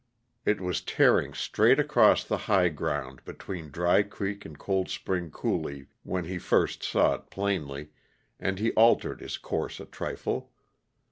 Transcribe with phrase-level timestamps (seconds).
[0.45, 5.85] It was tearing straight across the high ground between Dry Creek and Cold Spring Coulee
[6.01, 7.91] when he first saw it plainly,
[8.39, 10.51] and he altered his course a trifle.